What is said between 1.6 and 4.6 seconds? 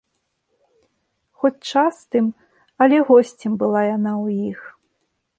частым, але госцем была яна ў іх.